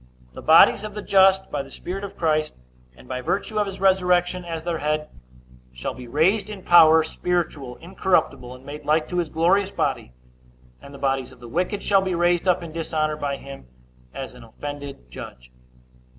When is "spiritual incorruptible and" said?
7.03-8.65